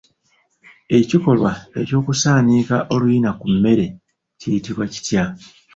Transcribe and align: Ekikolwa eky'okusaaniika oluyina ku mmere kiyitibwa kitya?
Ekikolwa 0.97 1.51
eky'okusaaniika 1.79 2.75
oluyina 2.93 3.31
ku 3.39 3.45
mmere 3.53 3.85
kiyitibwa 4.39 4.85
kitya? 4.93 5.23